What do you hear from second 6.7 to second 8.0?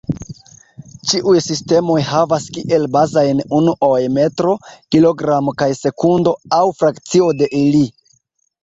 frakcio de ili.